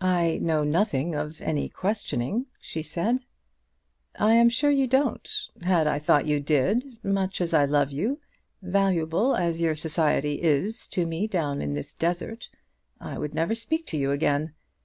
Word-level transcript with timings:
"I 0.00 0.40
know 0.42 0.64
nothing 0.64 1.14
of 1.14 1.40
any 1.40 1.68
questioning," 1.68 2.46
she 2.58 2.82
said. 2.82 3.20
"I 4.18 4.32
am 4.34 4.48
sure 4.48 4.72
you 4.72 4.88
don't. 4.88 5.30
Had 5.62 5.86
I 5.86 6.00
thought 6.00 6.26
you 6.26 6.40
did, 6.40 6.98
much 7.04 7.40
as 7.40 7.54
I 7.54 7.64
love 7.64 7.92
you, 7.92 8.18
valuable 8.62 9.36
as 9.36 9.60
your 9.60 9.76
society 9.76 10.42
is 10.42 10.88
to 10.88 11.06
me 11.06 11.28
down 11.28 11.62
in 11.62 11.74
this 11.74 11.94
desert, 11.94 12.50
I 13.00 13.16
would 13.16 13.32
never 13.32 13.54
speak 13.54 13.86
to 13.86 13.96
you 13.96 14.10
again. 14.10 14.54